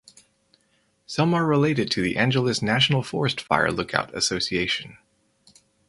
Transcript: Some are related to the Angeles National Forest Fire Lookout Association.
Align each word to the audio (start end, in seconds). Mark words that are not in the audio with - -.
Some 1.05 1.35
are 1.35 1.45
related 1.45 1.91
to 1.91 2.01
the 2.01 2.17
Angeles 2.17 2.63
National 2.63 3.03
Forest 3.03 3.39
Fire 3.39 3.71
Lookout 3.71 4.17
Association. 4.17 4.97